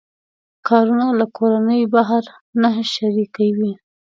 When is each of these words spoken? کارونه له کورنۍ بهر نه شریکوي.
کارونه 0.67 1.05
له 1.19 1.25
کورنۍ 1.37 1.81
بهر 1.93 2.23
نه 2.61 2.69
شریکوي. 2.93 3.73